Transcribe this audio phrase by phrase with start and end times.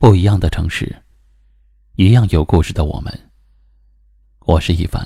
[0.00, 1.02] 不一样的城市，
[1.96, 3.12] 一样有故事的我们。
[4.46, 5.04] 我是一凡。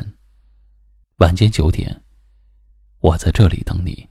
[1.17, 2.03] 晚间九点，
[3.00, 4.07] 我在这里等你。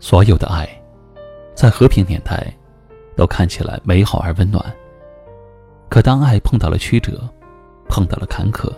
[0.00, 0.68] 所有的爱，
[1.54, 2.52] 在和平年代，
[3.16, 4.76] 都看起来美好而温暖。
[5.98, 7.28] 可当爱碰到了曲折，
[7.88, 8.72] 碰到了坎坷，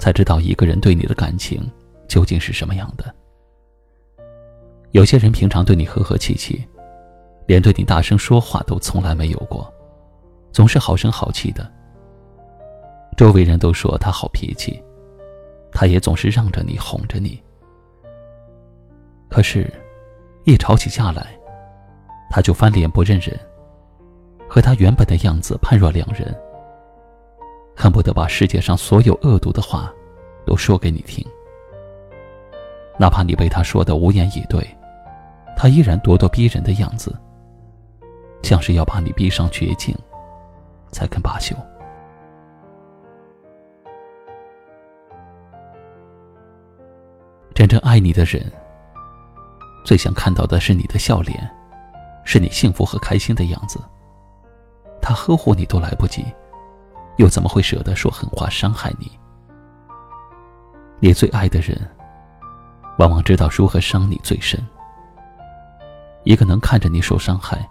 [0.00, 1.62] 才知道一个人对你的感情
[2.08, 3.14] 究竟是什么样的。
[4.90, 6.66] 有些人平常对你和和气气，
[7.46, 9.72] 连对你大声说话都从来没有过，
[10.50, 11.72] 总是好声好气的。
[13.16, 14.82] 周围人都说他好脾气，
[15.70, 17.40] 他也总是让着你，哄着你。
[19.30, 19.72] 可是，
[20.42, 21.38] 一吵起架来，
[22.28, 23.38] 他就翻脸不认人。
[24.48, 26.34] 和他原本的样子判若两人，
[27.76, 29.92] 恨不得把世界上所有恶毒的话
[30.46, 31.24] 都说给你听。
[32.98, 34.66] 哪怕你被他说的无言以对，
[35.56, 37.14] 他依然咄咄逼人的样子，
[38.42, 39.94] 像是要把你逼上绝境，
[40.90, 41.54] 才肯罢休。
[47.54, 48.40] 真正爱你的人，
[49.84, 51.48] 最想看到的是你的笑脸，
[52.24, 53.78] 是你幸福和开心的样子。
[55.08, 56.22] 他呵护你都来不及，
[57.16, 59.10] 又怎么会舍得说狠话伤害你？
[61.00, 61.74] 你最爱的人，
[62.98, 64.60] 往往知道如何伤你最深。
[66.24, 67.66] 一个能看着你受伤害，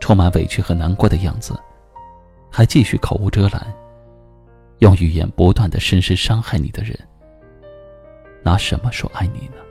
[0.00, 1.56] 充满委屈和难过的样子，
[2.50, 3.64] 还继续口无遮拦，
[4.78, 6.98] 用语言不断的深深伤害你的人，
[8.42, 9.62] 拿什么说爱你呢？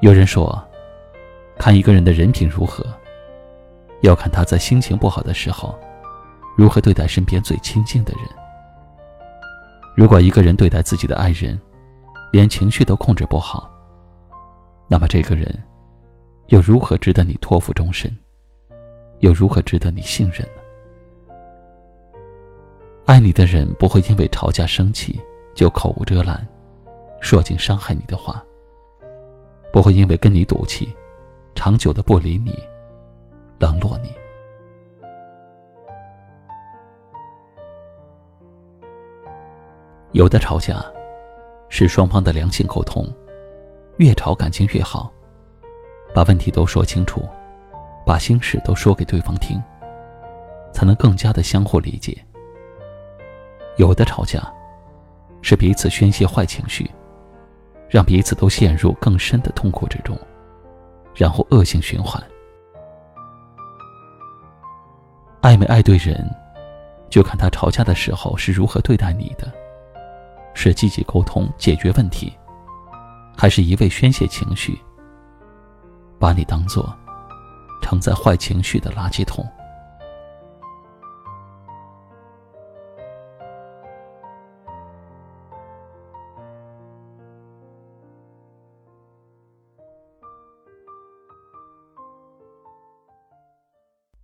[0.00, 0.64] 有人说。
[1.62, 2.84] 看一个人的人品如何，
[4.00, 5.78] 要看他在心情不好的时候，
[6.56, 8.22] 如何对待身边最亲近的人。
[9.94, 11.56] 如果一个人对待自己的爱人，
[12.32, 13.70] 连情绪都控制不好，
[14.88, 15.56] 那么这个人，
[16.48, 18.12] 又如何值得你托付终身？
[19.20, 20.62] 又如何值得你信任呢？
[23.06, 25.20] 爱你的人不会因为吵架生气
[25.54, 26.44] 就口无遮拦，
[27.20, 28.42] 说尽伤害你的话，
[29.72, 30.92] 不会因为跟你赌气。
[31.54, 32.58] 长久的不理你，
[33.58, 34.12] 冷落你。
[40.12, 40.84] 有的吵架，
[41.68, 43.06] 是双方的良性沟通，
[43.96, 45.10] 越吵感情越好，
[46.14, 47.26] 把问题都说清楚，
[48.04, 49.62] 把心事都说给对方听，
[50.72, 52.16] 才能更加的相互理解。
[53.76, 54.42] 有的吵架，
[55.40, 56.90] 是彼此宣泄坏情绪，
[57.88, 60.18] 让彼此都陷入更深的痛苦之中。
[61.14, 62.22] 然后恶性循环。
[65.40, 66.28] 爱没爱对人，
[67.10, 69.52] 就看他吵架的时候是如何对待你的，
[70.54, 72.32] 是积极沟通解决问题，
[73.36, 74.80] 还是一味宣泄情绪，
[76.18, 76.94] 把你当做
[77.82, 79.44] 承载坏情绪的垃圾桶。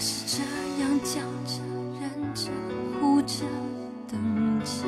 [0.00, 0.42] 我是这
[0.82, 1.60] 样僵着、
[2.00, 2.50] 忍着、
[2.98, 3.44] 哭着、
[4.10, 4.18] 等
[4.64, 4.86] 着，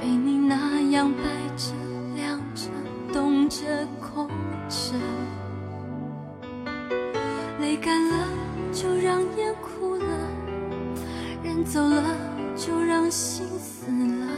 [0.00, 1.24] 被你那样摆
[1.56, 1.72] 着、
[2.14, 2.68] 晾着、
[3.12, 3.58] 冻着、
[4.00, 4.28] 空
[4.68, 4.94] 着，
[7.60, 8.28] 泪干了
[8.72, 10.06] 就让眼哭了，
[11.42, 12.04] 人走了
[12.54, 14.28] 就让心死了。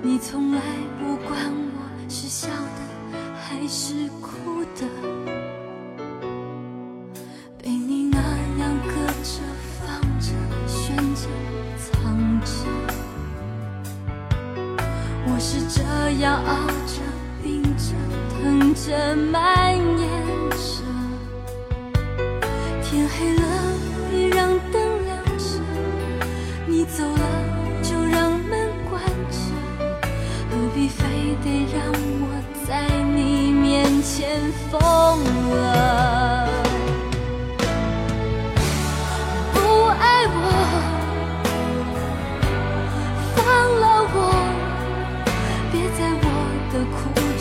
[0.00, 0.60] 你从来
[1.00, 4.86] 不管我是笑的还是哭的，
[18.74, 20.82] 着蔓延着
[22.82, 23.42] 天黑了
[24.10, 25.60] 别让灯亮着
[26.66, 29.00] 你走了就让门关
[29.30, 29.38] 着
[30.50, 31.04] 何必非
[31.44, 34.40] 得让我在你面前
[34.70, 34.80] 疯
[35.50, 36.03] 了。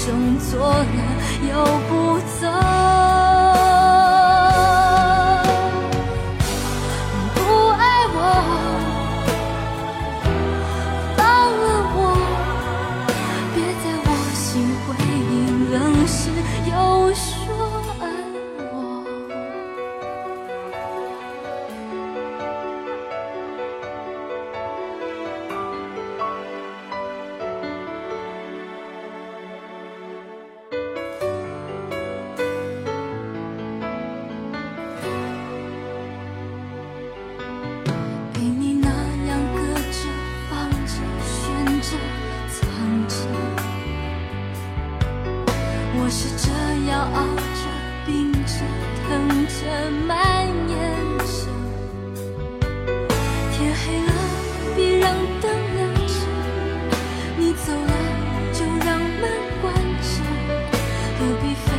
[0.06, 0.86] 生错了，
[1.50, 2.83] 又不走。
[45.96, 46.50] 我试着
[46.90, 47.62] 要熬着，
[48.06, 48.54] 病着，
[49.08, 49.10] 疼
[49.48, 49.56] 着，
[50.08, 50.12] 蔓
[50.68, 50.72] 延
[51.20, 51.32] 着。
[53.52, 54.12] 天黑了，
[54.76, 55.06] 别让
[55.42, 55.46] 灯
[55.76, 56.14] 亮着。
[57.38, 57.94] 你走了，
[58.54, 59.22] 就让门
[59.62, 60.14] 关着。
[61.20, 61.73] 不必。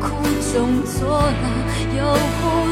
[0.00, 0.22] 苦
[0.52, 1.44] 中作乐，
[1.96, 2.00] 又
[2.40, 2.71] 不